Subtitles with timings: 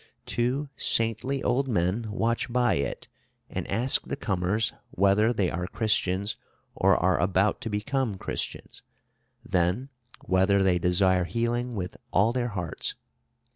[0.25, 3.07] Two saintly old men watch by it,
[3.51, 6.37] and ask the comers whether they are Christians,
[6.73, 8.81] or are about to become Christians,
[9.45, 9.89] then
[10.25, 12.95] whether they desire healing with all their hearts.